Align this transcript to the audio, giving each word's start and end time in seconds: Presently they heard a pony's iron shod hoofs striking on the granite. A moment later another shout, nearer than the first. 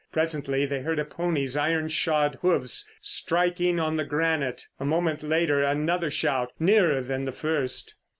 Presently 0.11 0.65
they 0.65 0.79
heard 0.81 0.97
a 0.97 1.05
pony's 1.05 1.55
iron 1.55 1.87
shod 1.87 2.39
hoofs 2.41 2.89
striking 3.01 3.79
on 3.79 3.97
the 3.97 4.03
granite. 4.03 4.65
A 4.79 4.83
moment 4.83 5.21
later 5.21 5.63
another 5.63 6.09
shout, 6.09 6.51
nearer 6.57 7.01
than 7.03 7.25
the 7.25 7.31
first. 7.31 7.93